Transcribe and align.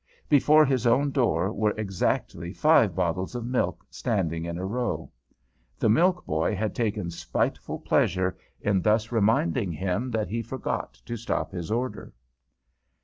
Before 0.27 0.65
his 0.65 0.87
own 0.87 1.11
door 1.11 1.53
were 1.53 1.75
exactly 1.77 2.53
five 2.53 2.95
bottles 2.95 3.35
of 3.35 3.45
milk, 3.45 3.85
standing 3.91 4.45
in 4.45 4.57
a 4.57 4.65
row. 4.65 5.11
The 5.77 5.89
milk 5.91 6.25
boy 6.25 6.55
had 6.55 6.73
taken 6.73 7.11
spiteful 7.11 7.77
pleasure 7.77 8.35
in 8.61 8.81
thus 8.81 9.11
reminding 9.11 9.71
him 9.73 10.09
that 10.09 10.27
he 10.29 10.41
forgot 10.41 10.95
to 11.05 11.15
stop 11.17 11.51
his 11.51 11.69
order. 11.69 12.13